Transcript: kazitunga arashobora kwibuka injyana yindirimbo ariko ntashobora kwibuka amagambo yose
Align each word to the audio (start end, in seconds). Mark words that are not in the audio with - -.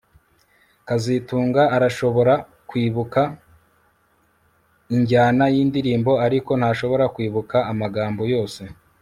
kazitunga 0.87 1.61
arashobora 1.75 2.33
kwibuka 2.69 3.21
injyana 4.95 5.43
yindirimbo 5.55 6.11
ariko 6.25 6.51
ntashobora 6.59 7.05
kwibuka 7.15 7.57
amagambo 7.71 8.23
yose 8.33 8.61